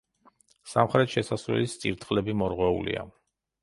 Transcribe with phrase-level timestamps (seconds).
[0.71, 3.11] სამხრეთ შესასვლელის წირთხლები მორღვეულია.